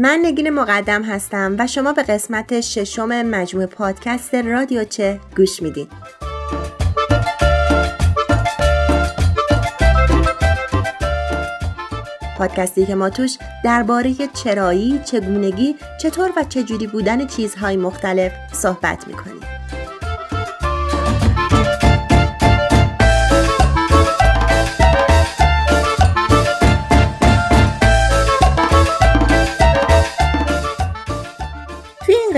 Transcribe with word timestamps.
من 0.00 0.20
نگین 0.24 0.50
مقدم 0.50 1.02
هستم 1.02 1.56
و 1.58 1.66
شما 1.66 1.92
به 1.92 2.02
قسمت 2.02 2.60
ششم 2.60 3.22
مجموع 3.22 3.66
پادکست 3.66 4.34
رادیو 4.34 4.84
چه 4.84 5.20
گوش 5.36 5.62
میدین 5.62 5.86
پادکستی 12.38 12.86
که 12.86 12.94
ما 12.94 13.10
توش 13.10 13.38
درباره 13.64 14.14
چرایی، 14.44 15.00
چگونگی، 15.04 15.76
چطور 16.00 16.30
و 16.36 16.44
چجوری 16.44 16.86
بودن 16.86 17.26
چیزهای 17.26 17.76
مختلف 17.76 18.32
صحبت 18.52 19.08
می‌کنیم. 19.08 19.37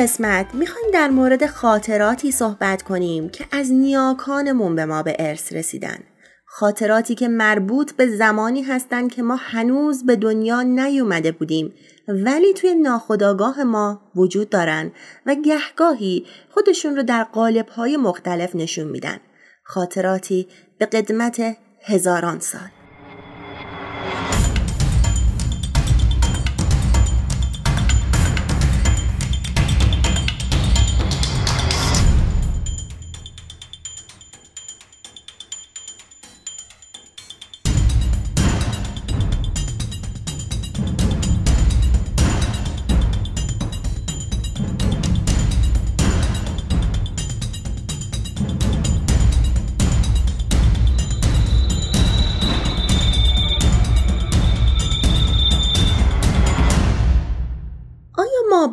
قسمت 0.00 0.54
می‌خوایم 0.54 0.90
در 0.92 1.08
مورد 1.08 1.46
خاطراتی 1.46 2.32
صحبت 2.32 2.82
کنیم 2.82 3.28
که 3.28 3.44
از 3.52 3.72
نیاکانمون 3.72 4.76
به 4.76 4.84
ما 4.84 5.02
به 5.02 5.16
ارث 5.18 5.52
رسیدن. 5.52 5.98
خاطراتی 6.46 7.14
که 7.14 7.28
مربوط 7.28 7.92
به 7.92 8.16
زمانی 8.16 8.62
هستند 8.62 9.12
که 9.12 9.22
ما 9.22 9.36
هنوز 9.36 10.06
به 10.06 10.16
دنیا 10.16 10.62
نیومده 10.62 11.32
بودیم 11.32 11.74
ولی 12.08 12.52
توی 12.52 12.74
ناخودآگاه 12.74 13.62
ما 13.64 14.00
وجود 14.16 14.50
دارن 14.50 14.92
و 15.26 15.34
گهگاهی 15.34 16.26
خودشون 16.50 16.96
رو 16.96 17.02
در 17.02 17.24
قالب‌های 17.24 17.96
مختلف 17.96 18.56
نشون 18.56 18.88
میدن. 18.88 19.20
خاطراتی 19.64 20.48
به 20.78 20.86
قدمت 20.86 21.56
هزاران 21.82 22.40
سال. 22.40 22.79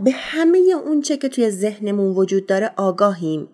به 0.08 0.13
همه 0.13 0.59
اونچه 0.86 1.17
که 1.17 1.30
توی 1.30 1.50
ذهنمون 1.52 2.16
وجود 2.16 2.45
داره 2.45 2.73
آگاهیم 2.77 3.50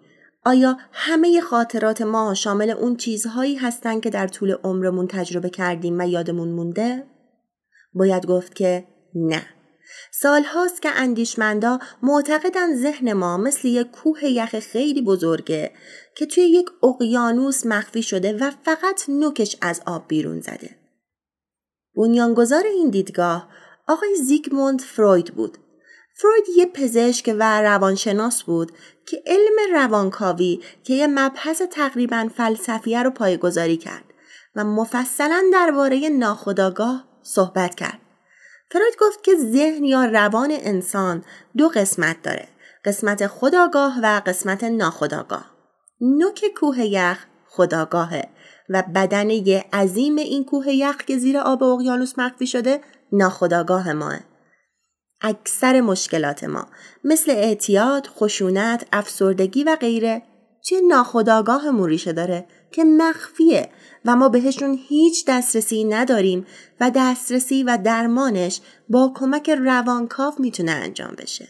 آیا 0.45 0.77
همه 0.91 1.41
خاطرات 1.41 2.01
ما 2.01 2.33
شامل 2.33 2.69
اون 2.69 2.95
چیزهایی 2.95 3.55
هستن 3.55 3.99
که 3.99 4.09
در 4.09 4.27
طول 4.27 4.51
عمرمون 4.51 5.07
تجربه 5.07 5.49
کردیم 5.49 5.99
و 5.99 6.07
یادمون 6.07 6.47
مونده؟ 6.47 7.03
باید 7.93 8.25
گفت 8.25 8.55
که 8.55 8.87
نه. 9.15 9.45
سالهاست 10.11 10.81
که 10.81 10.89
اندیشمندا 10.95 11.79
معتقدن 12.03 12.75
ذهن 12.75 13.13
ما 13.13 13.37
مثل 13.37 13.67
یک 13.67 13.91
کوه 13.91 14.25
یخ 14.25 14.59
خیلی 14.59 15.01
بزرگه 15.01 15.71
که 16.15 16.25
توی 16.25 16.43
یک 16.43 16.65
اقیانوس 16.83 17.65
مخفی 17.65 18.03
شده 18.03 18.33
و 18.33 18.51
فقط 18.63 19.09
نوکش 19.09 19.57
از 19.61 19.81
آب 19.85 20.07
بیرون 20.07 20.39
زده. 20.39 20.69
بنیانگذار 21.95 22.63
این 22.63 22.89
دیدگاه 22.89 23.49
آقای 23.87 24.15
زیگموند 24.15 24.81
فروید 24.81 25.33
بود 25.35 25.57
فروید 26.15 26.45
یه 26.57 26.65
پزشک 26.65 27.35
و 27.39 27.61
روانشناس 27.61 28.43
بود 28.43 28.71
که 29.05 29.23
علم 29.25 29.73
روانکاوی 29.73 30.61
که 30.83 30.93
یه 30.93 31.07
مبحث 31.07 31.61
تقریبا 31.61 32.29
فلسفیه 32.35 33.03
رو 33.03 33.09
پایگذاری 33.09 33.77
کرد 33.77 34.03
و 34.55 34.63
مفصلا 34.63 35.43
درباره 35.53 36.09
ناخودآگاه 36.09 37.03
صحبت 37.21 37.75
کرد. 37.75 37.99
فروید 38.71 38.95
گفت 38.99 39.23
که 39.23 39.35
ذهن 39.35 39.83
یا 39.83 40.05
روان 40.05 40.51
انسان 40.51 41.23
دو 41.57 41.69
قسمت 41.69 42.21
داره. 42.23 42.47
قسمت 42.85 43.27
خداگاه 43.27 43.99
و 44.03 44.21
قسمت 44.25 44.63
ناخداگاه. 44.63 45.45
نوک 46.01 46.45
کوه 46.55 46.79
یخ 46.79 47.25
خداگاهه 47.47 48.29
و 48.69 48.83
بدن 48.95 49.29
یه 49.29 49.65
عظیم 49.73 50.15
این 50.15 50.45
کوه 50.45 50.69
یخ 50.69 50.97
که 50.97 51.17
زیر 51.17 51.37
آب 51.37 51.63
اقیانوس 51.63 52.19
مخفی 52.19 52.47
شده 52.47 52.81
ناخداگاه 53.11 53.93
ماه. 53.93 54.19
اکثر 55.23 55.81
مشکلات 55.81 56.43
ما 56.43 56.67
مثل 57.03 57.31
اعتیاد، 57.31 58.07
خشونت، 58.07 58.87
افسردگی 58.93 59.63
و 59.63 59.75
غیره 59.75 60.21
چه 60.61 60.81
ناخداگاه 60.81 61.69
موریشه 61.69 62.13
داره 62.13 62.45
که 62.71 62.83
مخفیه 62.83 63.69
و 64.05 64.15
ما 64.15 64.29
بهشون 64.29 64.79
هیچ 64.87 65.25
دسترسی 65.27 65.83
نداریم 65.83 66.45
و 66.79 66.91
دسترسی 66.95 67.63
و 67.63 67.77
درمانش 67.83 68.61
با 68.89 69.11
کمک 69.15 69.49
روانکاو 69.49 70.33
می‌تونه 70.39 70.71
انجام 70.71 71.15
بشه. 71.17 71.47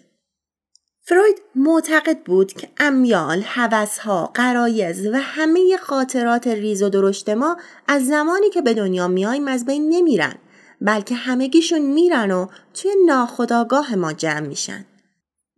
فروید 1.06 1.41
معتقد 1.56 2.19
بود 2.19 2.53
که 2.53 2.69
امیال، 2.78 3.41
حوثها، 3.41 4.31
قرایز 4.33 5.07
و 5.07 5.16
همه 5.16 5.78
خاطرات 5.78 6.47
ریز 6.47 6.83
و 6.83 6.89
درشت 6.89 7.29
ما 7.29 7.57
از 7.88 8.07
زمانی 8.07 8.50
که 8.50 8.62
به 8.62 8.73
دنیا 8.73 9.07
میاییم 9.07 9.47
از 9.47 9.66
بین 9.66 9.89
نمیرن 9.89 10.35
بلکه 10.83 11.16
همگیشون 11.16 11.81
میرن 11.81 12.31
و 12.31 12.47
توی 12.73 12.91
ناخداگاه 13.05 13.95
ما 13.95 14.13
جمع 14.13 14.47
میشن. 14.47 14.85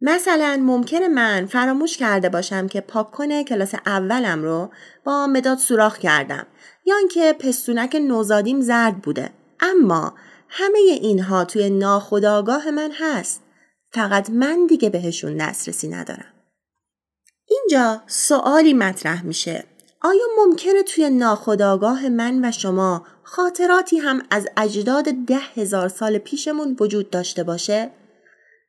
مثلا 0.01 0.59
ممکنه 0.61 1.07
من 1.07 1.45
فراموش 1.45 1.97
کرده 1.97 2.29
باشم 2.29 2.67
که 2.67 2.81
پاک 2.81 3.11
کلاس 3.47 3.75
اولم 3.85 4.43
رو 4.43 4.69
با 5.03 5.27
مداد 5.27 5.57
سوراخ 5.57 5.97
کردم 5.97 6.45
یا 6.85 6.97
اینکه 6.97 7.33
پستونک 7.33 7.95
نوزادیم 7.95 8.61
زرد 8.61 8.97
بوده. 9.01 9.29
اما 9.59 10.13
همه 10.49 10.79
اینها 10.79 11.45
توی 11.45 11.69
ناخداگاه 11.69 12.71
من 12.71 12.91
هست. 12.99 13.43
فقط 13.91 14.29
من 14.29 14.65
دیگه 14.67 14.89
بهشون 14.89 15.37
دسترسی 15.37 15.87
ندارم. 15.87 16.33
اینجا 17.47 18.01
سوالی 18.07 18.73
مطرح 18.73 19.25
میشه. 19.25 19.63
آیا 20.05 20.25
ممکنه 20.37 20.83
توی 20.83 21.09
ناخداگاه 21.09 22.09
من 22.09 22.45
و 22.45 22.51
شما 22.51 23.05
خاطراتی 23.23 23.97
هم 23.97 24.21
از 24.31 24.47
اجداد 24.57 25.05
ده 25.27 25.39
هزار 25.55 25.87
سال 25.87 26.17
پیشمون 26.17 26.75
وجود 26.79 27.09
داشته 27.09 27.43
باشه؟ 27.43 27.91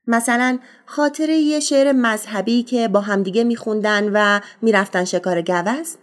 مثلا 0.07 0.59
خاطره 0.87 1.37
یه 1.37 1.61
شعر 1.61 1.93
مذهبی 1.93 2.63
که 2.63 2.89
با 2.89 3.01
همدیگه 3.01 3.45
میخوندن 3.45 4.11
و 4.13 4.41
می‌رفتن 4.63 5.05
شکار 5.05 5.41
گوز؟ 5.41 5.97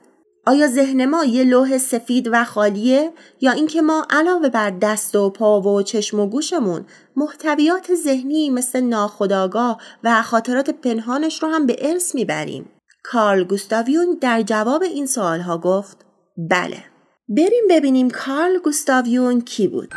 آیا 0.46 0.68
ذهن 0.68 1.06
ما 1.06 1.26
یه 1.26 1.44
لوح 1.44 1.78
سفید 1.78 2.30
و 2.32 2.44
خالیه 2.44 3.12
یا 3.42 3.52
اینکه 3.52 3.82
ما 3.82 4.08
علاوه 4.10 4.50
بر 4.50 4.70
دست 4.70 5.16
و 5.16 5.30
پا 5.30 5.62
و 5.62 5.82
چشم 5.82 6.20
و 6.20 6.28
گوشمون 6.28 6.86
محتویات 7.16 7.96
ذهنی 7.96 8.50
مثل 8.50 8.80
ناخداگاه 8.80 9.82
و 10.04 10.22
خاطرات 10.22 10.70
پنهانش 10.70 11.44
رو 11.44 11.50
هم 11.50 11.66
به 11.66 11.76
ارث 11.80 12.16
می‌بریم؟ 12.16 12.70
کارل 13.04 13.44
گوستاویون 13.44 14.18
در 14.22 14.42
جواب 14.42 14.84
این 14.84 15.06
سوالها 15.06 15.58
گفت 15.58 16.06
بله. 16.38 16.84
بریم 17.30 17.64
ببینیم 17.70 18.10
کارل 18.10 18.60
گوستاویون 18.64 19.42
کی 19.42 19.68
بود. 19.68 19.94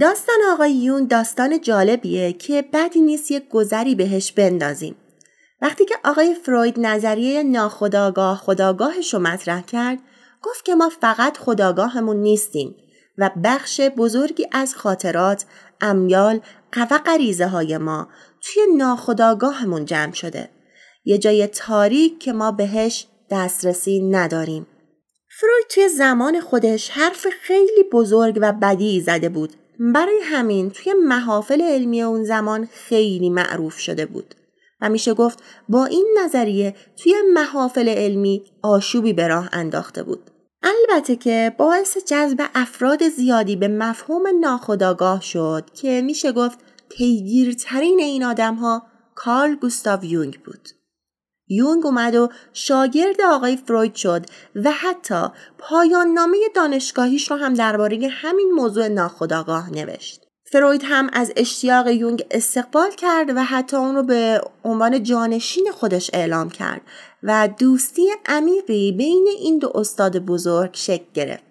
داستان 0.00 0.36
آقای 0.52 0.72
یون 0.72 1.06
داستان 1.06 1.60
جالبیه 1.60 2.32
که 2.32 2.64
بدی 2.72 3.00
نیست 3.00 3.30
یک 3.30 3.48
گذری 3.48 3.94
بهش 3.94 4.32
بندازیم. 4.32 4.96
وقتی 5.62 5.84
که 5.84 5.94
آقای 6.04 6.34
فروید 6.34 6.80
نظریه 6.80 7.42
ناخداگاه 7.42 8.36
خداگاهش 8.36 9.14
رو 9.14 9.20
مطرح 9.20 9.60
کرد 9.60 9.98
گفت 10.42 10.64
که 10.64 10.74
ما 10.74 10.88
فقط 11.00 11.36
خداگاهمون 11.38 12.16
نیستیم 12.16 12.76
و 13.18 13.30
بخش 13.44 13.80
بزرگی 13.80 14.46
از 14.52 14.74
خاطرات، 14.74 15.44
امیال 15.80 16.40
و 16.76 17.00
غریزه 17.06 17.46
های 17.46 17.78
ما 17.78 18.08
توی 18.40 18.62
ناخداگاهمون 18.76 19.84
جمع 19.84 20.12
شده. 20.12 20.48
یه 21.04 21.18
جای 21.18 21.46
تاریک 21.46 22.18
که 22.18 22.32
ما 22.32 22.52
بهش 22.52 23.06
دسترسی 23.30 24.00
نداریم. 24.00 24.66
فروید 25.28 25.66
توی 25.70 25.88
زمان 25.88 26.40
خودش 26.40 26.90
حرف 26.90 27.26
خیلی 27.42 27.84
بزرگ 27.92 28.38
و 28.42 28.52
بدی 28.52 29.00
زده 29.00 29.28
بود 29.28 29.52
برای 29.78 30.20
همین 30.22 30.70
توی 30.70 30.92
محافل 30.92 31.62
علمی 31.62 32.02
اون 32.02 32.24
زمان 32.24 32.68
خیلی 32.72 33.30
معروف 33.30 33.78
شده 33.78 34.06
بود 34.06 34.34
و 34.80 34.88
میشه 34.88 35.14
گفت 35.14 35.42
با 35.68 35.84
این 35.84 36.18
نظریه 36.24 36.74
توی 36.96 37.14
محافل 37.34 37.88
علمی 37.88 38.44
آشوبی 38.62 39.12
به 39.12 39.28
راه 39.28 39.48
انداخته 39.52 40.02
بود. 40.02 40.30
البته 40.62 41.16
که 41.16 41.54
باعث 41.58 41.98
جذب 42.06 42.40
افراد 42.54 43.08
زیادی 43.08 43.56
به 43.56 43.68
مفهوم 43.68 44.22
ناخودآگاه 44.40 45.20
شد 45.20 45.70
که 45.74 46.02
میشه 46.02 46.32
گفت 46.32 46.58
پیگیرترین 46.88 48.00
این 48.00 48.24
آدم 48.24 48.54
ها 48.54 48.82
کارل 49.14 49.54
گوستاو 49.54 50.04
یونگ 50.04 50.40
بود. 50.40 50.68
یونگ 51.52 51.86
اومد 51.86 52.14
و 52.14 52.28
شاگرد 52.52 53.20
آقای 53.20 53.56
فروید 53.56 53.94
شد 53.94 54.26
و 54.54 54.70
حتی 54.70 55.26
پایان 55.58 56.08
نامه 56.08 56.38
دانشگاهیش 56.54 57.30
رو 57.30 57.36
هم 57.36 57.54
درباره 57.54 58.08
همین 58.10 58.50
موضوع 58.52 58.88
ناخودآگاه 58.88 59.70
نوشت. 59.70 60.20
فروید 60.52 60.82
هم 60.84 61.10
از 61.12 61.32
اشتیاق 61.36 61.88
یونگ 61.88 62.26
استقبال 62.30 62.90
کرد 62.90 63.30
و 63.36 63.42
حتی 63.42 63.76
اون 63.76 63.94
رو 63.94 64.02
به 64.02 64.40
عنوان 64.64 65.02
جانشین 65.02 65.70
خودش 65.72 66.10
اعلام 66.12 66.50
کرد 66.50 66.80
و 67.22 67.48
دوستی 67.58 68.08
عمیقی 68.26 68.92
بین 68.92 69.28
این 69.38 69.58
دو 69.58 69.72
استاد 69.74 70.18
بزرگ 70.18 70.70
شکل 70.72 71.04
گرفت. 71.14 71.44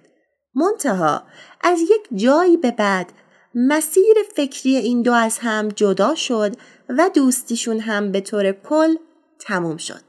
منتها 0.55 1.23
از 1.61 1.81
یک 1.81 2.19
جایی 2.19 2.57
به 2.57 2.71
بعد 2.71 3.13
مسیر 3.55 4.15
فکری 4.35 4.75
این 4.75 5.01
دو 5.01 5.13
از 5.13 5.39
هم 5.39 5.69
جدا 5.69 6.15
شد 6.15 6.55
و 6.89 7.09
دوستیشون 7.13 7.79
هم 7.79 8.11
به 8.11 8.21
طور 8.21 8.51
کل 8.51 8.95
تموم 9.41 9.77
شد. 9.77 10.01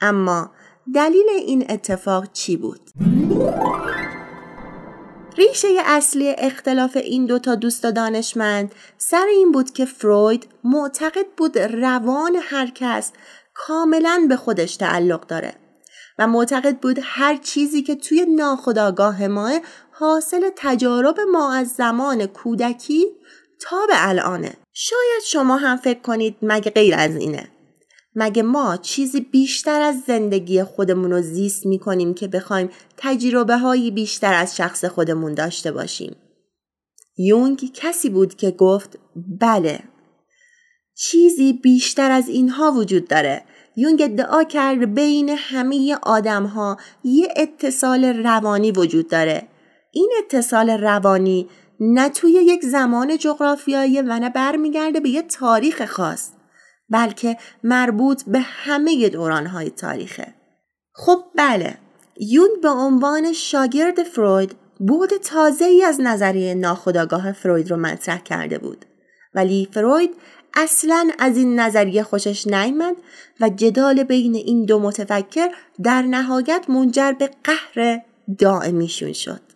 اما 0.00 0.50
دلیل 0.94 1.26
این 1.28 1.66
اتفاق 1.68 2.32
چی 2.32 2.56
بود؟ 2.56 2.80
ریشه 5.36 5.68
اصلی 5.84 6.34
اختلاف 6.38 6.96
این 6.96 7.26
دو 7.26 7.38
تا 7.38 7.54
دوست 7.54 7.82
دانشمند 7.82 8.74
سر 8.98 9.26
این 9.30 9.52
بود 9.52 9.70
که 9.70 9.84
فروید 9.84 10.48
معتقد 10.64 11.26
بود 11.36 11.58
روان 11.58 12.36
هر 12.42 12.70
کس 12.74 13.12
کاملا 13.54 14.26
به 14.28 14.36
خودش 14.36 14.76
تعلق 14.76 15.26
داره 15.26 15.54
و 16.18 16.26
معتقد 16.26 16.78
بود 16.78 16.98
هر 17.02 17.36
چیزی 17.36 17.82
که 17.82 17.94
توی 17.94 18.26
ناخودآگاه 18.26 19.26
ما 19.26 19.60
حاصل 19.92 20.50
تجارب 20.56 21.20
ما 21.32 21.54
از 21.54 21.68
زمان 21.68 22.26
کودکی 22.26 23.06
تا 23.60 23.76
به 23.88 24.08
الانه 24.08 24.54
شاید 24.72 25.22
شما 25.26 25.56
هم 25.56 25.76
فکر 25.76 26.00
کنید 26.00 26.36
مگه 26.42 26.70
غیر 26.70 26.94
از 26.98 27.16
اینه 27.16 27.48
مگه 28.14 28.42
ما 28.42 28.76
چیزی 28.76 29.20
بیشتر 29.20 29.80
از 29.80 30.00
زندگی 30.06 30.62
خودمون 30.62 31.10
رو 31.10 31.22
زیست 31.22 31.66
می 31.66 31.78
کنیم 31.78 32.14
که 32.14 32.28
بخوایم 32.28 32.70
تجربه 32.96 33.56
هایی 33.56 33.90
بیشتر 33.90 34.34
از 34.34 34.56
شخص 34.56 34.84
خودمون 34.84 35.34
داشته 35.34 35.72
باشیم. 35.72 36.16
یونگ 37.18 37.70
کسی 37.74 38.10
بود 38.10 38.34
که 38.34 38.50
گفت 38.50 38.98
بله 39.40 39.80
چیزی 40.94 41.52
بیشتر 41.52 42.10
از 42.10 42.28
اینها 42.28 42.72
وجود 42.72 43.08
داره. 43.08 43.44
یونگ 43.76 44.02
ادعا 44.02 44.44
کرد 44.44 44.94
بین 44.94 45.28
همه 45.28 45.96
آدم 46.02 46.44
ها 46.44 46.76
یه 47.04 47.28
اتصال 47.36 48.04
روانی 48.04 48.72
وجود 48.72 49.08
داره. 49.08 49.48
این 49.92 50.12
اتصال 50.24 50.70
روانی 50.70 51.48
نه 51.80 52.08
توی 52.08 52.32
یک 52.32 52.64
زمان 52.64 53.18
جغرافیایی 53.18 54.00
و 54.00 54.18
نه 54.18 54.30
برمیگرده 54.30 55.00
به 55.00 55.08
یه 55.08 55.22
تاریخ 55.22 55.84
خاص. 55.84 56.30
بلکه 56.90 57.36
مربوط 57.64 58.22
به 58.26 58.40
همه 58.40 59.08
دورانهای 59.08 59.70
تاریخه. 59.70 60.34
خب 60.92 61.24
بله، 61.36 61.78
یونگ 62.20 62.60
به 62.62 62.68
عنوان 62.68 63.32
شاگرد 63.32 64.02
فروید 64.02 64.56
بود 64.80 65.16
تازه 65.16 65.64
ای 65.64 65.84
از 65.84 66.00
نظریه 66.00 66.54
ناخودآگاه 66.54 67.32
فروید 67.32 67.70
رو 67.70 67.76
مطرح 67.76 68.18
کرده 68.18 68.58
بود. 68.58 68.84
ولی 69.34 69.68
فروید 69.72 70.10
اصلا 70.54 71.10
از 71.18 71.36
این 71.36 71.60
نظریه 71.60 72.02
خوشش 72.02 72.46
نیامد 72.46 72.96
و 73.40 73.48
جدال 73.48 74.02
بین 74.02 74.34
این 74.34 74.64
دو 74.64 74.78
متفکر 74.78 75.48
در 75.82 76.02
نهایت 76.02 76.64
منجر 76.68 77.12
به 77.12 77.30
قهر 77.44 78.00
دائمیشون 78.38 79.12
شد. 79.12 79.49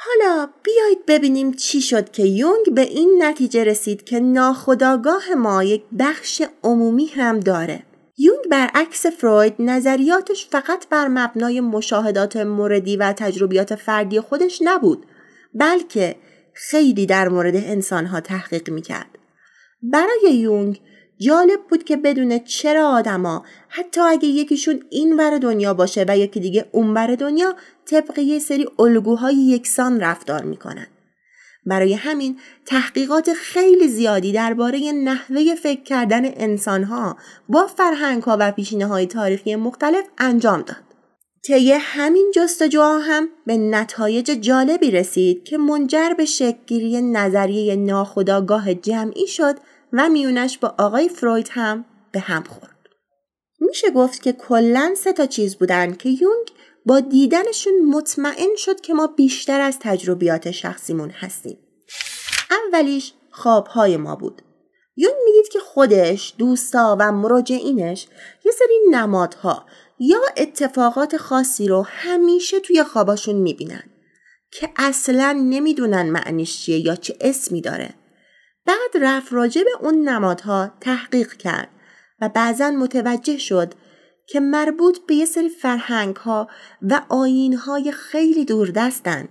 حالا 0.00 0.48
بیایید 0.62 1.06
ببینیم 1.06 1.52
چی 1.52 1.80
شد 1.80 2.10
که 2.10 2.22
یونگ 2.22 2.74
به 2.74 2.80
این 2.80 3.22
نتیجه 3.22 3.64
رسید 3.64 4.04
که 4.04 4.20
ناخداگاه 4.20 5.34
ما 5.34 5.64
یک 5.64 5.82
بخش 5.98 6.42
عمومی 6.62 7.06
هم 7.06 7.40
داره. 7.40 7.82
یونگ 8.18 8.48
برعکس 8.50 9.06
فروید 9.06 9.54
نظریاتش 9.58 10.48
فقط 10.50 10.88
بر 10.88 11.08
مبنای 11.08 11.60
مشاهدات 11.60 12.36
موردی 12.36 12.96
و 12.96 13.12
تجربیات 13.12 13.74
فردی 13.74 14.20
خودش 14.20 14.58
نبود 14.64 15.06
بلکه 15.54 16.16
خیلی 16.54 17.06
در 17.06 17.28
مورد 17.28 17.56
انسانها 17.56 18.20
تحقیق 18.20 18.70
می‌کرد. 18.70 19.18
برای 19.82 20.34
یونگ 20.34 20.80
جالب 21.20 21.60
بود 21.70 21.84
که 21.84 21.96
بدونه 21.96 22.38
چرا 22.38 22.88
آدما 22.88 23.44
حتی 23.68 24.00
اگه 24.00 24.28
یکیشون 24.28 24.80
این 24.90 25.16
ور 25.16 25.38
دنیا 25.38 25.74
باشه 25.74 26.04
و 26.08 26.18
یکی 26.18 26.40
دیگه 26.40 26.66
اون 26.72 26.94
ور 26.94 27.14
دنیا 27.14 27.54
طبق 27.86 28.18
یه 28.18 28.38
سری 28.38 28.68
الگوهای 28.78 29.34
یکسان 29.34 30.00
رفتار 30.00 30.42
می‌کنن. 30.42 30.86
برای 31.66 31.94
همین 31.94 32.38
تحقیقات 32.66 33.32
خیلی 33.32 33.88
زیادی 33.88 34.32
درباره 34.32 34.92
نحوه 34.92 35.54
فکر 35.54 35.82
کردن 35.82 36.24
انسانها 36.24 37.16
با 37.48 37.66
فرهنگها 37.66 38.36
و 38.40 38.52
پیشینه 38.52 38.86
های 38.86 39.06
تاریخی 39.06 39.56
مختلف 39.56 40.04
انجام 40.18 40.62
داد. 40.62 40.76
طی 41.42 41.72
همین 41.72 42.32
جستجوها 42.34 42.98
هم 42.98 43.28
به 43.46 43.56
نتایج 43.56 44.26
جالبی 44.26 44.90
رسید 44.90 45.44
که 45.44 45.58
منجر 45.58 46.14
به 46.16 46.24
شکلگیری 46.24 47.02
نظریه 47.02 47.76
ناخودآگاه 47.76 48.74
جمعی 48.74 49.26
شد 49.26 49.56
و 49.92 50.08
میونش 50.08 50.58
با 50.58 50.74
آقای 50.78 51.08
فروید 51.08 51.48
هم 51.50 51.84
به 52.12 52.20
هم 52.20 52.42
خورد. 52.42 52.88
میشه 53.60 53.90
گفت 53.90 54.22
که 54.22 54.32
کلا 54.32 54.94
سه 54.96 55.12
تا 55.12 55.26
چیز 55.26 55.56
بودن 55.56 55.94
که 55.94 56.08
یونگ 56.08 56.46
با 56.86 57.00
دیدنشون 57.00 57.84
مطمئن 57.84 58.56
شد 58.56 58.80
که 58.80 58.94
ما 58.94 59.06
بیشتر 59.06 59.60
از 59.60 59.78
تجربیات 59.80 60.50
شخصیمون 60.50 61.10
هستیم. 61.10 61.58
اولیش 62.50 63.12
خوابهای 63.30 63.96
ما 63.96 64.16
بود. 64.16 64.42
یون 64.96 65.12
می‌دید 65.24 65.48
که 65.48 65.58
خودش، 65.58 66.34
دوستا 66.38 66.96
و 67.00 67.12
مراجعینش 67.12 68.06
یه 68.44 68.52
سری 68.52 68.78
نمادها 68.90 69.66
یا 69.98 70.20
اتفاقات 70.36 71.16
خاصی 71.16 71.68
رو 71.68 71.82
همیشه 71.82 72.60
توی 72.60 72.84
خواباشون 72.84 73.36
می‌بینن 73.36 73.82
که 74.50 74.68
اصلا 74.76 75.32
نمی‌دونن 75.32 76.10
معنیش 76.10 76.60
چیه 76.60 76.78
یا 76.78 76.96
چه 76.96 77.16
اسمی 77.20 77.60
داره. 77.60 77.94
بعد 78.68 79.02
رفت 79.02 79.32
راجع 79.32 79.62
به 79.62 79.70
اون 79.80 80.08
نمادها 80.08 80.70
تحقیق 80.80 81.32
کرد 81.32 81.68
و 82.20 82.28
بعضا 82.28 82.70
متوجه 82.70 83.38
شد 83.38 83.74
که 84.26 84.40
مربوط 84.40 84.98
به 85.06 85.14
یه 85.14 85.24
سری 85.24 85.48
فرهنگ 85.48 86.16
ها 86.16 86.48
و 86.82 87.02
آین 87.08 87.54
های 87.54 87.92
خیلی 87.92 88.44
دوردستن 88.44 89.28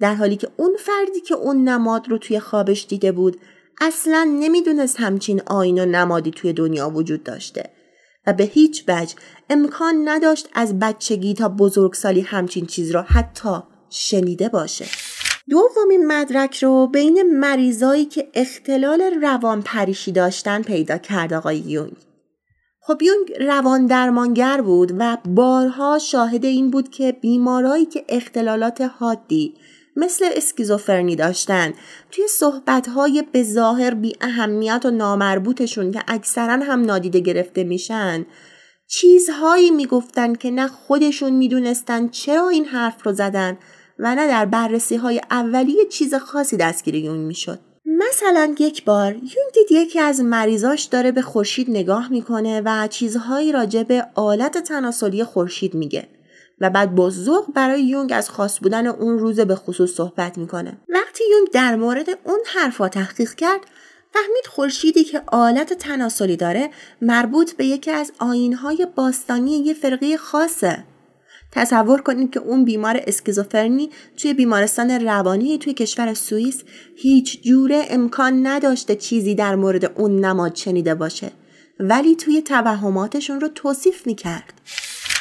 در 0.00 0.14
حالی 0.14 0.36
که 0.36 0.48
اون 0.56 0.76
فردی 0.78 1.20
که 1.20 1.34
اون 1.34 1.68
نماد 1.68 2.08
رو 2.08 2.18
توی 2.18 2.40
خوابش 2.40 2.86
دیده 2.88 3.12
بود 3.12 3.40
اصلا 3.80 4.24
نمی‌دونست 4.40 5.00
همچین 5.00 5.42
آین 5.46 5.78
و 5.78 5.86
نمادی 5.86 6.30
توی 6.30 6.52
دنیا 6.52 6.90
وجود 6.90 7.22
داشته 7.24 7.70
و 8.26 8.32
به 8.32 8.44
هیچ 8.44 8.84
وجه 8.88 9.14
امکان 9.50 10.08
نداشت 10.08 10.48
از 10.54 10.78
بچگی 10.78 11.34
تا 11.34 11.48
بزرگسالی 11.48 12.20
همچین 12.20 12.66
چیز 12.66 12.90
را 12.90 13.02
حتی 13.02 13.58
شنیده 13.90 14.48
باشه. 14.48 14.84
دومین 15.50 16.06
مدرک 16.06 16.64
رو 16.64 16.86
بین 16.86 17.38
مریضایی 17.38 18.04
که 18.04 18.28
اختلال 18.34 19.00
روان 19.02 19.62
پریشی 19.62 20.12
داشتن 20.12 20.62
پیدا 20.62 20.98
کرد 20.98 21.32
آقای 21.32 21.56
یونگ. 21.56 21.96
خب 22.80 23.02
یونگ 23.02 23.32
روان 23.40 23.86
درمانگر 23.86 24.60
بود 24.60 24.92
و 24.98 25.18
بارها 25.24 25.98
شاهد 25.98 26.44
این 26.44 26.70
بود 26.70 26.88
که 26.88 27.12
بیمارایی 27.12 27.84
که 27.84 28.04
اختلالات 28.08 28.80
حادی 28.80 29.54
مثل 29.96 30.28
اسکیزوفرنی 30.34 31.16
داشتن 31.16 31.72
توی 32.10 32.24
صحبتهای 32.28 33.24
به 33.32 33.42
ظاهر 33.42 33.94
بی 33.94 34.16
اهمیت 34.20 34.82
و 34.84 34.90
نامربوطشون 34.90 35.92
که 35.92 36.02
اکثرا 36.08 36.52
هم 36.52 36.80
نادیده 36.80 37.20
گرفته 37.20 37.64
میشن 37.64 38.26
چیزهایی 38.88 39.70
می‌گفتن 39.70 40.34
که 40.34 40.50
نه 40.50 40.68
خودشون 40.68 41.32
می‌دونستن 41.32 42.08
چرا 42.08 42.48
این 42.48 42.64
حرف 42.64 43.06
رو 43.06 43.12
زدن 43.12 43.58
و 43.98 44.14
نه 44.14 44.28
در 44.28 44.46
بررسی 44.46 44.96
های 44.96 45.20
اولیه 45.30 45.84
چیز 45.84 46.14
خاصی 46.14 46.56
دستگیری 46.56 47.08
اون 47.08 47.18
می‌شد. 47.18 47.58
مثلا 47.84 48.54
یک 48.58 48.84
بار 48.84 49.14
یون 49.14 49.50
دید 49.54 49.72
یکی 49.72 50.00
از 50.00 50.20
مریضاش 50.20 50.84
داره 50.84 51.12
به 51.12 51.22
خورشید 51.22 51.70
نگاه 51.70 52.12
می‌کنه 52.12 52.62
و 52.64 52.88
چیزهایی 52.88 53.52
راجع 53.52 53.82
به 53.82 54.06
آلت 54.14 54.58
تناسلی 54.58 55.24
خورشید 55.24 55.74
میگه 55.74 56.08
و 56.60 56.70
بعد 56.70 56.94
با 56.94 57.10
ذوق 57.10 57.52
برای 57.54 57.82
یونگ 57.82 58.12
از 58.12 58.30
خاص 58.30 58.58
بودن 58.58 58.86
اون 58.86 59.18
روز 59.18 59.40
به 59.40 59.54
خصوص 59.54 59.90
صحبت 59.90 60.38
می‌کنه 60.38 60.78
وقتی 60.88 61.24
یونگ 61.30 61.50
در 61.52 61.76
مورد 61.76 62.08
اون 62.24 62.40
حرفا 62.46 62.88
تحقیق 62.88 63.34
کرد 63.34 63.60
فهمید 64.12 64.46
خورشیدی 64.46 65.04
که 65.04 65.22
آلت 65.26 65.72
تناسلی 65.72 66.36
داره 66.36 66.70
مربوط 67.02 67.52
به 67.52 67.66
یکی 67.66 67.90
از 67.90 68.12
آینهای 68.18 68.86
باستانی 68.94 69.58
یه 69.58 69.74
فرقه 69.74 70.16
خاصه 70.16 70.84
تصور 71.52 72.00
کنید 72.00 72.30
که 72.32 72.40
اون 72.40 72.64
بیمار 72.64 73.00
اسکیزوفرنی 73.06 73.90
توی 74.16 74.34
بیمارستان 74.34 74.90
روانی 74.90 75.58
توی 75.58 75.74
کشور 75.74 76.14
سوئیس 76.14 76.62
هیچ 76.96 77.42
جوره 77.42 77.86
امکان 77.90 78.46
نداشته 78.46 78.96
چیزی 78.96 79.34
در 79.34 79.54
مورد 79.54 79.84
اون 79.84 80.24
نماد 80.24 80.54
شنیده 80.54 80.94
باشه 80.94 81.30
ولی 81.80 82.16
توی 82.16 82.42
توهماتشون 82.42 83.40
رو 83.40 83.48
توصیف 83.48 84.06
می‌کرد. 84.06 84.52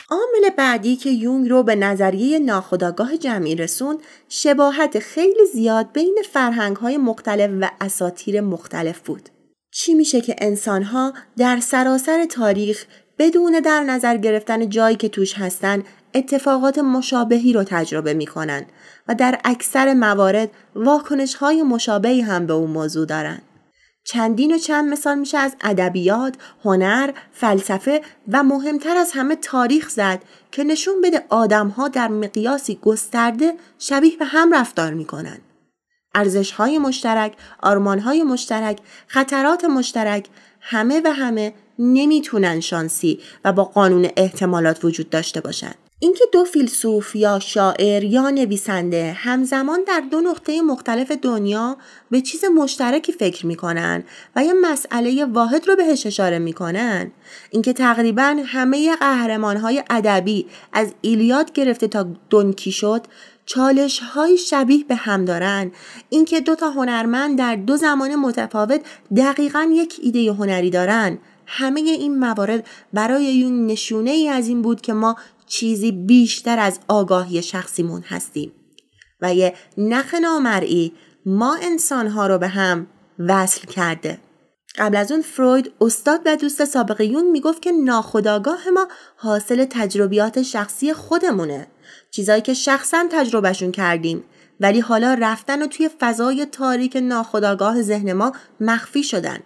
عامل 0.09 0.49
بعدی 0.57 0.95
که 0.95 1.09
یونگ 1.09 1.49
رو 1.49 1.63
به 1.63 1.75
نظریه 1.75 2.39
ناخودآگاه 2.39 3.17
جمعی 3.17 3.55
رسون 3.55 3.97
شباهت 4.29 4.99
خیلی 4.99 5.45
زیاد 5.53 5.91
بین 5.93 6.17
فرهنگ 6.33 6.75
های 6.75 6.97
مختلف 6.97 7.51
و 7.61 7.71
اساتیر 7.81 8.41
مختلف 8.41 8.99
بود. 8.99 9.29
چی 9.71 9.93
میشه 9.93 10.21
که 10.21 10.35
انسانها 10.37 11.13
در 11.37 11.59
سراسر 11.59 12.25
تاریخ 12.25 12.85
بدون 13.17 13.59
در 13.59 13.83
نظر 13.83 14.17
گرفتن 14.17 14.69
جایی 14.69 14.95
که 14.95 15.09
توش 15.09 15.33
هستن 15.33 15.83
اتفاقات 16.15 16.79
مشابهی 16.79 17.53
رو 17.53 17.63
تجربه 17.63 18.13
می‌کنن 18.13 18.65
و 19.07 19.15
در 19.15 19.39
اکثر 19.43 19.93
موارد 19.93 20.51
واکنش 20.75 21.35
های 21.35 21.63
مشابهی 21.63 22.21
هم 22.21 22.45
به 22.45 22.53
اون 22.53 22.71
موضوع 22.71 23.05
دارن. 23.05 23.41
چندین 24.03 24.55
و 24.55 24.57
چند 24.57 24.89
مثال 24.91 25.19
میشه 25.19 25.37
از 25.37 25.55
ادبیات، 25.61 26.35
هنر، 26.65 27.11
فلسفه 27.31 28.01
و 28.31 28.43
مهمتر 28.43 28.97
از 28.97 29.11
همه 29.11 29.35
تاریخ 29.35 29.89
زد 29.89 30.21
که 30.51 30.63
نشون 30.63 31.01
بده 31.01 31.25
آدمها 31.29 31.87
در 31.87 32.07
مقیاسی 32.07 32.79
گسترده 32.81 33.53
شبیه 33.79 34.17
به 34.17 34.25
هم 34.25 34.55
رفتار 34.55 34.93
می‌کنن. 34.93 35.37
ارزش 36.15 36.51
های 36.51 36.77
مشترک، 36.77 37.33
آرمان 37.63 37.99
های 37.99 38.23
مشترک، 38.23 38.79
خطرات 39.07 39.65
مشترک 39.65 40.27
همه 40.61 41.01
و 41.05 41.07
همه 41.07 41.53
نمی‌تونن 41.79 42.59
شانسی 42.59 43.19
و 43.45 43.53
با 43.53 43.63
قانون 43.63 44.07
احتمالات 44.17 44.85
وجود 44.85 45.09
داشته 45.09 45.41
باشند. 45.41 45.84
اینکه 46.05 46.23
دو 46.31 46.43
فیلسوف 46.43 47.15
یا 47.15 47.39
شاعر 47.39 48.03
یا 48.03 48.29
نویسنده 48.29 49.11
همزمان 49.11 49.83
در 49.87 50.03
دو 50.11 50.21
نقطه 50.21 50.61
مختلف 50.61 51.11
دنیا 51.11 51.77
به 52.11 52.21
چیز 52.21 52.45
مشترکی 52.45 53.11
فکر 53.11 53.45
می‌کنن 53.45 54.03
و 54.35 54.43
یه 54.43 54.53
مسئله 54.53 55.25
واحد 55.25 55.67
رو 55.67 55.75
بهش 55.75 56.05
اشاره 56.05 56.39
می‌کنن. 56.39 57.11
اینکه 57.49 57.73
تقریبا 57.73 58.37
همه 58.45 58.95
قهرمان 58.95 59.57
های 59.57 59.83
ادبی 59.89 60.45
از 60.73 60.93
ایلیاد 61.01 61.53
گرفته 61.53 61.87
تا 61.87 62.07
دونکی 62.29 62.71
شد 62.71 63.01
چالش 63.45 63.99
های 63.99 64.37
شبیه 64.37 64.83
به 64.83 64.95
هم 64.95 65.25
دارن. 65.25 65.71
اینکه 66.09 66.41
دو 66.41 66.55
تا 66.55 66.69
هنرمند 66.69 67.37
در 67.37 67.55
دو 67.55 67.77
زمان 67.77 68.15
متفاوت 68.15 68.81
دقیقا 69.17 69.69
یک 69.73 69.99
ایده 70.03 70.31
هنری 70.31 70.69
دارن. 70.69 71.17
همه 71.47 71.79
این 71.79 72.19
موارد 72.19 72.67
برای 72.93 73.23
یون 73.23 73.65
نشونه 73.65 74.11
ای 74.11 74.29
از 74.29 74.47
این 74.47 74.61
بود 74.61 74.81
که 74.81 74.93
ما 74.93 75.15
چیزی 75.47 75.91
بیشتر 75.91 76.59
از 76.59 76.79
آگاهی 76.87 77.41
شخصیمون 77.41 78.01
هستیم 78.01 78.51
و 79.21 79.33
یه 79.33 79.53
نخ 79.77 80.13
نامرئی 80.13 80.93
ما 81.25 81.57
انسانها 81.61 82.27
رو 82.27 82.37
به 82.37 82.47
هم 82.47 82.87
وصل 83.19 83.67
کرده. 83.67 84.19
قبل 84.77 84.95
از 84.95 85.11
اون 85.11 85.21
فروید 85.21 85.71
استاد 85.81 86.21
و 86.25 86.35
دوست 86.35 86.65
سابق 86.65 87.01
یون 87.01 87.31
می‌گفت 87.31 87.61
که 87.61 87.71
ناخداگاه 87.71 88.69
ما 88.69 88.87
حاصل 89.15 89.65
تجربیات 89.69 90.41
شخصی 90.41 90.93
خودمونه. 90.93 91.67
چیزایی 92.11 92.41
که 92.41 92.53
شخصا 92.53 93.05
تجربهشون 93.11 93.71
کردیم 93.71 94.23
ولی 94.59 94.79
حالا 94.79 95.17
رفتن 95.21 95.61
و 95.61 95.67
توی 95.67 95.89
فضای 95.99 96.45
تاریک 96.45 96.97
ناخداگاه 97.01 97.81
ذهن 97.81 98.13
ما 98.13 98.31
مخفی 98.59 99.03
شدن. 99.03 99.39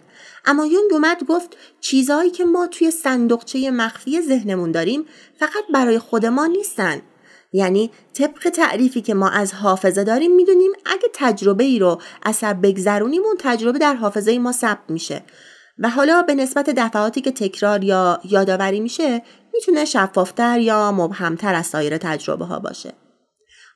اما 0.46 0.66
یونگ 0.66 0.94
اومد 0.94 1.24
گفت 1.24 1.58
چیزهایی 1.80 2.32
که 2.32 2.46
ما 2.46 2.68
توی 2.68 2.92
صندوقچه 2.92 3.72
مخفی 3.72 4.22
ذهنمون 4.22 4.72
داریم 4.72 5.06
فقط 5.40 5.64
برای 5.74 6.00
خود 6.00 6.26
ما 6.26 6.46
نیستن. 6.46 7.02
یعنی 7.54 7.92
طبق 8.14 8.50
تعریفی 8.50 9.02
که 9.02 9.14
ما 9.14 9.30
از 9.30 9.54
حافظه 9.54 10.04
داریم 10.04 10.36
می‌دونیم 10.36 10.72
اگه 10.86 11.10
تجربه 11.14 11.64
ای 11.64 11.80
رو 11.80 12.02
اثر 12.24 12.54
بگذرونیم 12.54 13.24
اون 13.24 13.36
تجربه 13.40 13.80
در 13.80 13.94
حافظه 13.94 14.40
ما 14.40 14.52
ثبت 14.52 14.90
میشه. 14.90 15.24
و 15.80 15.90
حالا 15.90 16.22
به 16.22 16.36
نسبت 16.36 16.70
دفعاتی 16.70 17.22
که 17.22 17.32
تکرار 17.32 17.84
یا 17.84 18.22
یادآوری 18.24 18.80
میشه 18.80 19.22
می‌تونه 19.54 19.86
شفافتر 19.86 20.60
یا 20.60 20.92
مبهمتر 20.92 21.56
از 21.56 21.68
سایر 21.68 21.98
تجربه 21.98 22.46
ها 22.46 22.60
باشه. 22.60 22.94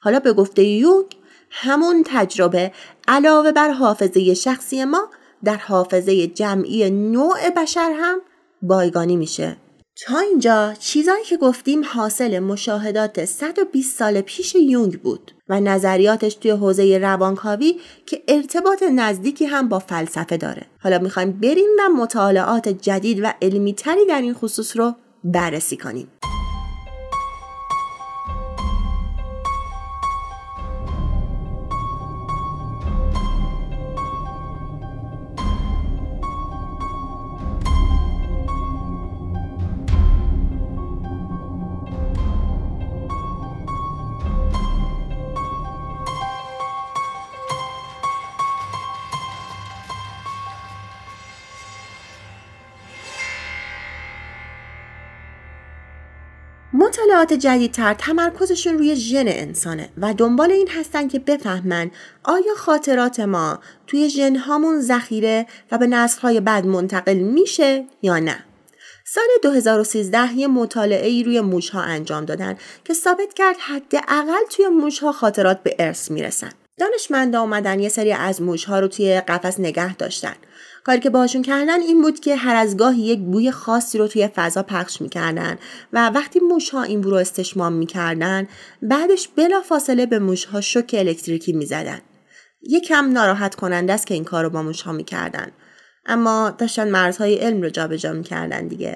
حالا 0.02 0.20
به 0.20 0.34
گفته 0.34 0.64
یونگ 0.64 1.06
همون 1.52 2.04
تجربه 2.06 2.72
علاوه 3.08 3.52
بر 3.52 3.70
حافظه 3.70 4.34
شخصی 4.34 4.86
ما 4.86 5.10
در 5.44 5.58
حافظه 5.58 6.28
جمعی 6.28 6.90
نوع 6.90 7.50
بشر 7.50 7.94
هم 8.00 8.20
بایگانی 8.62 9.16
میشه 9.16 9.58
تا 10.06 10.20
اینجا 10.20 10.74
چیزایی 10.80 11.24
که 11.24 11.38
گفتیم 11.38 11.82
حاصل 11.94 12.40
مشاهدات 12.40 13.26
120 13.26 13.98
سال 13.98 14.22
پیش 14.22 14.56
یونگ 14.56 15.02
بود 15.02 15.32
و 15.50 15.60
نظریاتش 15.60 16.36
توی 16.36 16.52
حوزه 16.52 16.98
روانکاوی 16.98 17.80
که 18.06 18.24
ارتباط 18.28 18.84
نزدیکی 18.84 19.46
هم 19.46 19.70
با 19.70 19.80
فلسفه 19.80 20.38
داره. 20.38 20.66
حالا 20.80 21.00
می‌خوایم 21.00 21.32
بریم 21.32 21.70
و 21.80 21.90
مطالعات 21.90 22.70
جدید 22.70 23.20
و 23.24 23.34
علمی 23.42 23.74
تری 23.74 24.06
در 24.06 24.22
این 24.22 24.34
خصوص 24.34 24.78
رو 24.78 24.96
بررسی 25.24 25.78
کنیم. 25.78 26.08
مطالعات 56.76 57.34
جدیدتر 57.34 57.94
تمرکزشون 57.94 58.78
روی 58.78 58.96
ژن 58.96 59.28
انسانه 59.28 59.90
و 59.98 60.14
دنبال 60.14 60.52
این 60.52 60.68
هستن 60.70 61.08
که 61.08 61.20
بفهمن 61.20 61.92
آیا 62.24 62.56
خاطرات 62.58 63.20
ما 63.20 63.60
توی 63.88 64.10
ژن 64.10 64.36
هامون 64.36 64.82
ذخیره 64.82 65.46
و 65.72 65.78
به 65.78 65.88
نسلهای 65.88 66.40
بعد 66.40 66.66
منتقل 66.66 67.14
میشه 67.14 67.86
یا 68.02 68.20
نه. 68.20 68.46
سال 69.06 69.24
2013 69.44 70.34
یه 70.34 70.48
مطالعه 70.48 71.08
ای 71.08 71.24
روی 71.24 71.42
موش 71.42 71.70
ها 71.70 71.82
انجام 71.82 72.26
دادن 72.26 72.58
که 72.84 72.94
ثابت 72.94 73.34
کرد 73.34 73.56
حداقل 73.60 74.46
توی 74.50 74.68
موش 74.68 75.00
ها 75.00 75.12
خاطرات 75.12 75.64
به 75.64 75.76
ارث 75.80 76.12
می‌رسن. 76.12 76.50
دانشمندا 76.78 77.42
اومدن 77.42 77.80
یه 77.80 77.90
سری 77.90 78.12
از 78.12 78.42
موش 78.42 78.66
ها 78.66 78.80
رو 78.80 78.88
توی 78.88 79.22
قفس 79.22 79.60
نگه 79.60 79.96
داشتن. 79.96 80.36
کاری 80.84 81.00
که 81.00 81.10
باشون 81.10 81.42
کردن 81.42 81.82
این 81.82 82.02
بود 82.02 82.20
که 82.20 82.36
هر 82.36 82.56
از 82.56 82.78
گاهی 82.78 83.02
یک 83.02 83.20
بوی 83.20 83.52
خاصی 83.52 83.98
رو 83.98 84.08
توی 84.08 84.28
فضا 84.28 84.64
پخش 84.64 85.02
می‌کردن 85.02 85.58
و 85.94 86.10
وقتی 86.10 86.40
موش 86.40 86.70
ها 86.70 86.84
این 86.84 87.02
بو 87.02 87.10
رو 87.10 87.16
استشمام 87.16 87.74
می‌کردن 87.74 88.48
بعدش 88.82 89.28
بلا 89.28 89.62
فاصله 89.62 90.06
به 90.06 90.20
موش 90.20 90.46
ها 90.46 90.62
شوک 90.62 90.96
الکتریکی 90.98 91.54
می‌زدن. 91.54 92.02
یکم 92.62 93.12
ناراحت 93.12 93.56
کننده 93.56 93.94
است 93.94 94.08
که 94.08 94.14
این 94.14 94.24
کار 94.24 94.44
رو 94.44 94.50
با 94.50 94.62
موش 94.62 94.82
ها 94.82 94.92
می‌کردن. 94.92 95.52
اما 96.06 96.56
داشتن 96.58 96.90
مرزهای 96.90 97.36
علم 97.36 97.62
رو 97.62 97.70
جابجا 97.70 98.14
می‌کردن 98.14 98.68
دیگه. 98.68 98.96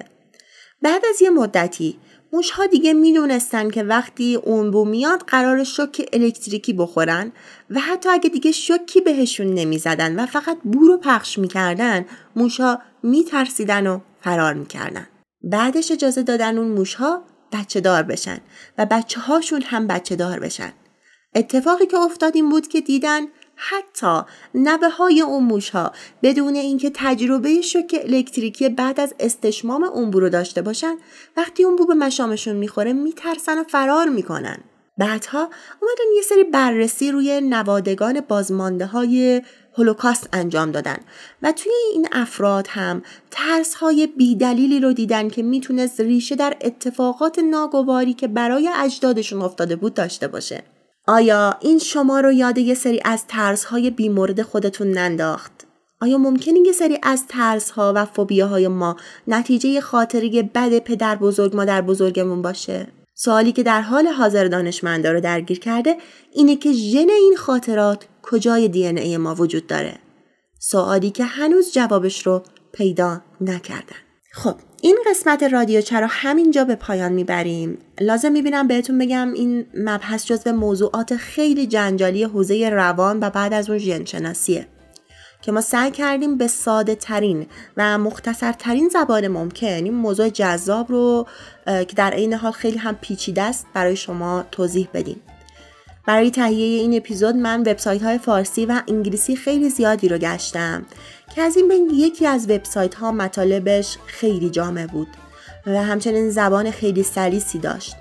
بعد 0.82 1.02
از 1.10 1.22
یه 1.22 1.30
مدتی 1.30 2.00
موشها 2.34 2.66
دیگه 2.66 2.94
می‌دونستن 2.94 3.70
که 3.70 3.84
وقتی 3.84 4.36
اون 4.36 4.72
بو 4.72 4.86
میاد 4.86 5.24
قرار 5.28 5.64
شوک 5.64 6.10
الکتریکی 6.14 6.74
بخورن 6.74 7.32
و 7.70 7.80
حتی 7.80 8.10
اگه 8.10 8.30
دیگه 8.30 8.52
شوکی 8.52 9.02
بهشون 9.02 9.48
نمی‌زدن 9.48 10.20
و 10.20 10.26
فقط 10.26 10.58
بو 10.64 10.80
رو 10.80 10.98
پخش 10.98 11.40
می‌کردن 11.40 12.06
موشها 12.36 12.82
میترسیدن 13.04 13.88
و 13.88 14.00
فرار 14.22 14.54
می‌کردن. 14.54 15.08
بعدش 15.44 15.92
اجازه 15.92 16.24
دادن 16.24 16.58
اون 16.58 16.68
موشها 16.68 17.24
بچه 17.52 17.80
دار 17.82 18.04
بشن 18.04 18.38
و 18.78 18.86
بچه 18.86 19.20
هاشون 19.20 19.62
هم 19.62 19.88
بچه 19.88 20.16
دار 20.16 20.40
بشن. 20.40 20.74
اتفاقی 21.36 21.86
که 21.86 21.98
افتاد 21.98 22.36
این 22.36 22.50
بود 22.50 22.68
که 22.68 22.82
دیدن 22.82 23.22
حتی 23.58 24.22
نوه 24.56 24.90
های 24.90 25.22
اون 25.22 25.44
موش 25.44 25.70
ها 25.70 25.92
بدون 26.24 26.56
اینکه 26.56 26.92
تجربه 26.96 27.62
شوک 27.62 28.00
الکتریکی 28.04 28.70
بعد 28.70 29.00
از 29.00 29.16
استشمام 29.20 29.84
اون 29.84 30.12
رو 30.12 30.30
داشته 30.30 30.62
باشن 30.62 30.96
وقتی 31.38 31.64
اون 31.64 31.76
بو 31.76 31.86
به 31.86 31.94
مشامشون 31.94 32.56
می‌خوره 32.56 32.94
میترسن 32.94 33.60
و 33.60 33.64
فرار 33.64 34.10
می‌کنن 34.10 34.58
بعدها 34.98 35.40
اومدن 35.82 36.16
یه 36.16 36.22
سری 36.22 36.44
بررسی 36.44 37.12
روی 37.12 37.42
نوادگان 37.42 38.22
بازمانده 38.22 38.86
های 38.86 39.42
هولوکاست 39.78 40.30
انجام 40.34 40.72
دادن 40.72 40.98
و 41.42 41.52
توی 41.52 41.72
این 41.94 42.08
افراد 42.12 42.68
هم 42.70 43.02
ترس 43.32 43.74
های 43.74 44.08
بیدلیلی 44.08 44.80
رو 44.80 44.94
دیدن 44.94 45.30
که 45.30 45.44
می‌تونست 45.44 46.00
ریشه 46.00 46.36
در 46.36 46.58
اتفاقات 46.62 47.40
ناگواری 47.40 48.14
که 48.14 48.28
برای 48.28 48.70
اجدادشون 48.76 49.42
افتاده 49.42 49.76
بود 49.76 49.94
داشته 49.94 50.28
باشه. 50.28 50.64
آیا 51.10 51.58
این 51.60 51.80
شما 51.80 52.20
رو 52.20 52.32
یاد 52.32 52.58
یه 52.58 52.74
سری 52.74 53.02
از 53.06 53.28
ترس 53.28 53.66
های 53.66 53.90
بیمورد 53.90 54.42
خودتون 54.42 54.88
ننداخت؟ 54.88 55.52
آیا 56.02 56.18
ممکنه 56.18 56.60
یه 56.60 56.72
سری 56.72 57.00
از 57.04 57.28
ترس 57.28 57.72
ها 57.72 57.94
و 57.96 58.06
فوبیاهای 58.06 58.68
ما 58.68 58.96
نتیجه 59.28 59.82
خاطری 59.82 60.44
بد 60.44 60.80
پدر 60.80 61.16
بزرگ 61.16 61.56
مادر 61.56 61.82
بزرگمون 61.82 62.42
باشه؟ 62.42 62.88
سوالی 63.14 63.52
که 63.52 63.64
در 63.64 63.82
حال 63.82 64.08
حاضر 64.08 64.46
دانشمندا 64.46 65.12
رو 65.12 65.22
درگیر 65.22 65.60
کرده 65.60 65.98
اینه 66.34 66.56
که 66.56 66.72
ژن 66.72 67.10
این 67.10 67.36
خاطرات 67.38 68.06
کجای 68.24 68.68
دی 68.68 68.88
ای 68.88 69.18
ما 69.18 69.36
وجود 69.36 69.68
داره؟ 69.68 70.00
سوالی 70.60 71.10
که 71.10 71.24
هنوز 71.24 71.74
جوابش 71.74 72.28
رو 72.28 72.44
پیدا 72.72 73.22
نکردن. 73.42 74.07
خب 74.32 74.56
این 74.82 74.98
قسمت 75.10 75.44
رادیو 75.44 75.82
چرا 75.82 76.08
همینجا 76.10 76.64
به 76.64 76.76
پایان 76.76 77.14
می‌بریم؟ 77.14 77.78
لازم 78.00 78.32
می‌بینم 78.32 78.68
بهتون 78.68 78.98
بگم 78.98 79.34
این 79.34 79.66
مبحث 79.74 80.26
جزو 80.26 80.52
موضوعات 80.52 81.16
خیلی 81.16 81.68
جنجالی 81.68 82.24
حوزه 82.24 82.70
روان 82.70 83.20
و 83.20 83.30
بعد 83.30 83.54
از 83.54 83.70
اون 83.70 83.80
ژنشناسیه. 83.80 84.68
که 85.42 85.52
ما 85.52 85.62
سعی 85.62 85.92
کردیم 85.92 86.38
به 86.38 86.48
ساده 86.48 86.96
ترین 86.96 87.46
و 87.78 87.98
مختصر 87.98 88.52
ترین 88.52 88.90
زبان 88.90 89.28
ممکن 89.28 89.68
این 89.68 89.94
موضوع 89.94 90.30
جذاب 90.30 90.92
رو 90.92 91.28
که 91.66 91.96
در 91.96 92.12
عین 92.12 92.34
حال 92.34 92.52
خیلی 92.52 92.78
هم 92.78 92.96
پیچیده 92.96 93.42
است 93.42 93.68
برای 93.74 93.96
شما 93.96 94.46
توضیح 94.52 94.88
بدیم. 94.94 95.22
برای 96.08 96.32
تهیه 96.32 96.82
این 96.82 96.98
اپیزود 96.98 97.36
من 97.36 97.62
وبسایت 97.62 98.04
های 98.04 98.18
فارسی 98.18 98.66
و 98.66 98.82
انگلیسی 98.88 99.36
خیلی 99.36 99.70
زیادی 99.70 100.10
رو 100.10 100.18
گشتم 100.18 100.86
که 101.36 101.42
از 101.42 101.58
این 101.58 101.68
بین 101.68 101.90
یکی 101.94 102.26
از 102.28 102.50
وبسایت 102.50 102.96
ها 102.96 103.12
مطالبش 103.12 103.98
خیلی 104.06 104.50
جامع 104.50 104.86
بود 104.86 105.08
و 105.66 105.84
همچنین 105.84 106.30
زبان 106.30 106.72
خیلی 106.72 107.04
سلیسی 107.04 107.60
داشت 107.60 107.96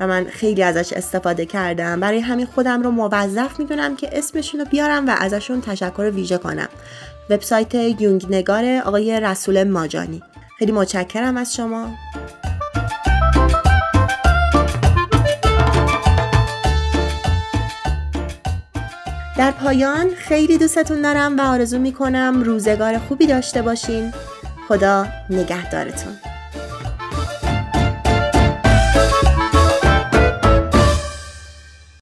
و 0.00 0.06
من 0.06 0.24
خیلی 0.24 0.62
ازش 0.62 0.92
استفاده 0.92 1.46
کردم. 1.46 2.00
برای 2.00 2.18
همین 2.18 2.46
خودم 2.46 2.82
رو 2.82 2.90
موظف 2.90 3.60
می‌دونم 3.60 3.96
که 3.96 4.18
اسمشون 4.18 4.60
رو 4.60 4.66
بیارم 4.66 5.06
و 5.06 5.14
ازشون 5.18 5.60
تشکر 5.60 6.10
ویژه 6.14 6.38
کنم. 6.38 6.68
وبسایت 7.30 7.74
یونگ 7.74 8.26
نگار 8.30 8.64
آقای 8.64 9.20
رسول 9.20 9.64
ماجانی. 9.64 10.22
خیلی 10.58 10.72
متشکرم 10.72 11.36
از 11.36 11.54
شما. 11.54 11.88
در 19.36 19.50
پایان 19.50 20.10
خیلی 20.16 20.58
دوستتون 20.58 21.02
دارم 21.02 21.36
و 21.36 21.40
آرزو 21.40 21.78
می‌کنم 21.78 22.42
روزگار 22.42 22.98
خوبی 22.98 23.26
داشته 23.26 23.62
باشین. 23.62 24.12
خدا 24.68 25.06
نگهدارتون. 25.30 26.31